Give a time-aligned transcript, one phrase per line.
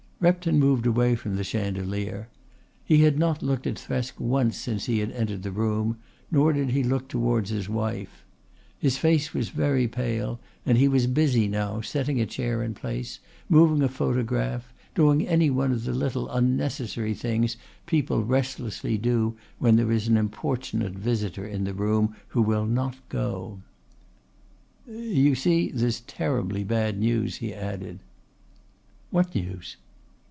[0.23, 2.27] Repton moved away from the chandelier.
[2.85, 5.97] He had not looked at Thresk once since he had entered the room;
[6.29, 8.23] nor did he look towards his wife.
[8.77, 13.19] His face was very pale and he was busy now setting a chair in place,
[13.49, 17.57] moving a photograph, doing any one of the little unnecessary things
[17.87, 22.93] people restlessly do when there is an importunate visitor in the room who will not
[23.09, 23.63] go.
[24.87, 28.01] "You see, there's terribly bad news," he added.
[29.09, 29.77] "What news?"